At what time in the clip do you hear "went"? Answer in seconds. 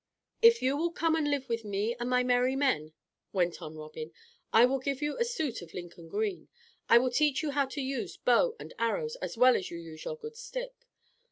3.33-3.61